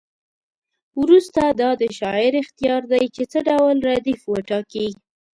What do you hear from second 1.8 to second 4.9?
د شاعر اختیار دی چې څه ډول ردیف وټاکي.